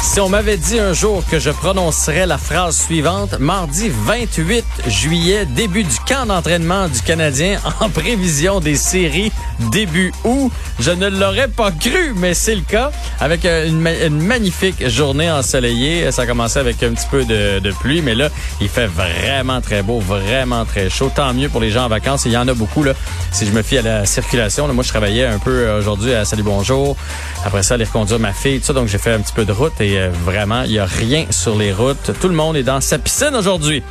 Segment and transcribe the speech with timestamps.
[0.00, 5.44] Si on m'avait dit un jour que je prononcerais la phrase suivante, mardi 28 juillet,
[5.44, 9.32] début du camp d'entraînement du Canadien en prévision des séries
[9.72, 12.92] début août, je ne l'aurais pas cru, mais c'est le cas.
[13.20, 18.00] Avec une, une, magnifique journée ensoleillée, ça a commencé avec un petit peu de, pluie,
[18.00, 18.28] mais là,
[18.60, 21.10] il fait vraiment très beau, vraiment très chaud.
[21.14, 22.24] Tant mieux pour les gens en vacances.
[22.24, 22.92] Il y en a beaucoup là.
[23.32, 26.42] Si je me fie à la circulation, moi je travaillais un peu aujourd'hui à Salut
[26.44, 26.96] Bonjour.
[27.44, 29.52] Après ça, aller reconduire ma fille, tout ça, donc j'ai fait un petit peu de
[29.52, 32.12] route euh, vraiment, il y a rien sur les routes.
[32.20, 33.82] Tout le monde est dans sa piscine aujourd'hui.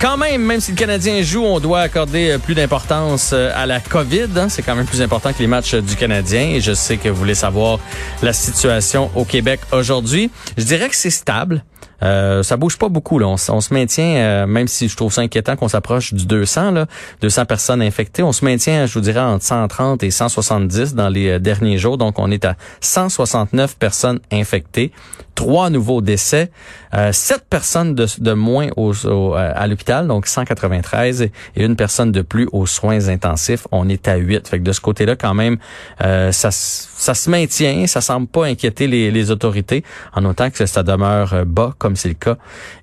[0.00, 4.28] Quand même, même si le Canadien joue, on doit accorder plus d'importance à la COVID.
[4.36, 4.48] Hein.
[4.48, 6.50] C'est quand même plus important que les matchs du Canadien.
[6.50, 7.78] Et je sais que vous voulez savoir
[8.22, 10.30] la situation au Québec aujourd'hui.
[10.56, 11.64] Je dirais que c'est stable.
[12.02, 13.18] Euh, ça bouge pas beaucoup.
[13.18, 13.26] Là.
[13.26, 16.70] On, on se maintient, euh, même si je trouve ça inquiétant qu'on s'approche du 200,
[16.72, 16.86] là,
[17.22, 18.22] 200 personnes infectées.
[18.22, 21.98] On se maintient, je vous dirais, entre 130 et 170 dans les euh, derniers jours.
[21.98, 24.92] Donc, on est à 169 personnes infectées,
[25.34, 26.50] trois nouveaux décès,
[26.94, 32.12] euh, sept personnes de, de moins au, au, à l'hôpital, donc 193, et une personne
[32.12, 33.66] de plus aux soins intensifs.
[33.72, 34.48] On est à 8.
[34.48, 35.58] Fait que de ce côté-là, quand même,
[36.00, 37.86] ça, ça se maintient.
[37.86, 42.08] Ça semble pas inquiéter les, les autorités, en autant que ça demeure bas comme c'est
[42.08, 42.36] le cas,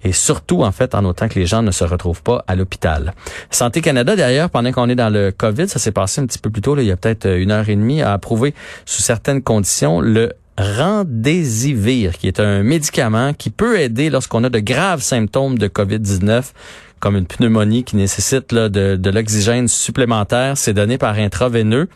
[0.03, 3.13] et surtout, en fait, en autant que les gens ne se retrouvent pas à l'hôpital.
[3.51, 6.49] Santé Canada, d'ailleurs, pendant qu'on est dans le COVID, ça s'est passé un petit peu
[6.49, 8.53] plus tôt, là, il y a peut-être une heure et demie, a approuvé
[8.85, 14.59] sous certaines conditions le Rendésivir, qui est un médicament qui peut aider lorsqu'on a de
[14.59, 16.53] graves symptômes de COVID-19,
[17.01, 20.57] comme une pneumonie qui nécessite là, de, de l'oxygène supplémentaire.
[20.57, 21.89] C'est donné par intraveineux.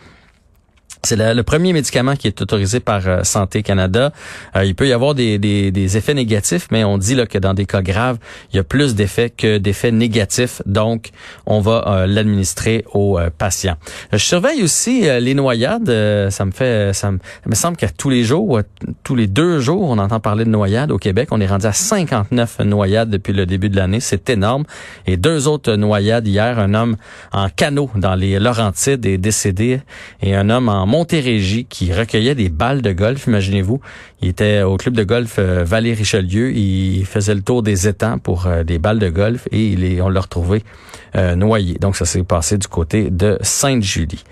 [1.03, 4.11] C'est le, premier médicament qui est autorisé par euh, Santé Canada.
[4.55, 7.65] Euh, il peut y avoir des, effets négatifs, mais on dit là, que dans des
[7.65, 8.17] cas graves,
[8.51, 10.61] il y a plus d'effets que d'effets négatifs.
[10.65, 11.11] Donc,
[11.45, 13.77] on va euh, l'administrer aux patients.
[14.11, 15.89] Je surveille aussi les noyades.
[16.29, 18.59] ça me fait, ça me, ça me semble qu'à tous les jours,
[19.03, 21.29] tous les deux jours, on entend parler de noyades au Québec.
[21.31, 24.01] On est rendu à 59 noyades depuis le début de l'année.
[24.01, 24.65] C'est énorme.
[25.07, 26.59] Et deux autres noyades hier.
[26.59, 26.97] Un homme
[27.31, 29.81] en canot dans les Laurentides est décédé
[30.21, 33.79] et un homme en Montérégie qui recueillait des balles de golf, imaginez-vous.
[34.23, 36.51] Il était au club de golf euh, Vallée-Richelieu.
[36.51, 40.01] Il faisait le tour des étangs pour euh, des balles de golf et il est,
[40.01, 40.63] on l'a retrouvé
[41.15, 41.75] euh, noyé.
[41.75, 44.23] Donc, ça s'est passé du côté de Sainte-Julie.